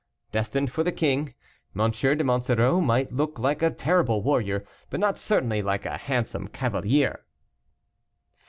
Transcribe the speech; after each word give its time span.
]destined 0.31 0.71
for 0.71 0.83
the 0.83 0.91
king, 0.91 1.35
M. 1.79 1.91
de 1.91 2.23
Monsoreau 2.23 2.81
might 2.81 3.11
look 3.11 3.37
like 3.37 3.61
a 3.61 3.69
terrible 3.69 4.23
warrior, 4.23 4.65
but 4.89 4.99
not 4.99 5.15
certainly 5.15 5.61
like 5.61 5.85
a 5.85 5.95
handsome 5.95 6.47
cavalier. 6.47 7.23